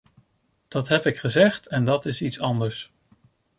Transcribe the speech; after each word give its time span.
Dat 0.67 0.87
heb 0.87 1.05
ik 1.05 1.17
gezegd 1.17 1.67
en 1.67 1.85
dat 1.85 2.05
is 2.05 2.21
iets 2.21 2.39
anders. 2.39 2.91